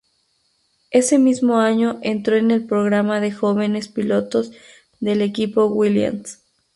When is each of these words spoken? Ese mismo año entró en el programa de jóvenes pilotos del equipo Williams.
Ese 0.89 1.19
mismo 1.19 1.59
año 1.59 1.99
entró 2.01 2.35
en 2.35 2.49
el 2.49 2.65
programa 2.65 3.19
de 3.19 3.31
jóvenes 3.31 3.87
pilotos 3.87 4.49
del 4.99 5.21
equipo 5.21 5.65
Williams. 5.67 6.39